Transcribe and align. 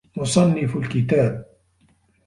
مُصَنِّفُ 0.17 0.75
الْكِتَابِ 0.77 1.45